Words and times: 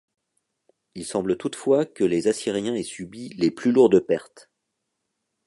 Il 0.95 1.05
semble 1.05 1.37
toutefois 1.37 1.85
que 1.85 2.03
les 2.03 2.27
Assyriens 2.27 2.73
aient 2.73 2.81
subi 2.81 3.29
les 3.37 3.51
plus 3.51 3.71
lourdes 3.71 3.99
pertes. 3.99 4.49